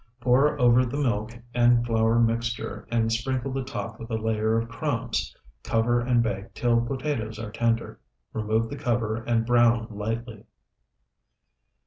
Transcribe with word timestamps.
Pour 0.19 0.59
over 0.59 0.83
the 0.83 0.97
milk 0.97 1.31
and 1.53 1.85
flour 1.85 2.17
mixture, 2.19 2.87
and 2.89 3.11
sprinkle 3.13 3.51
the 3.53 3.63
top 3.63 3.99
with 3.99 4.09
a 4.09 4.15
layer 4.15 4.57
of 4.57 4.67
crumbs. 4.67 5.37
Cover 5.61 5.99
and 5.99 6.23
bake 6.23 6.55
till 6.55 6.81
potatoes 6.81 7.37
are 7.37 7.51
tender. 7.51 7.99
Remove 8.33 8.71
the 8.71 8.77
cover 8.77 9.17
and 9.17 9.45
brown 9.45 9.85
lightly. 9.91 10.45